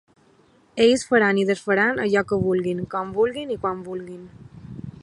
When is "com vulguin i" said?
2.95-3.61